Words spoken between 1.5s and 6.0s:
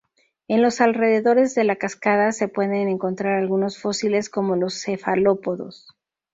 de la cascada se pueden encontrar algunos fósiles como los cefalópodos.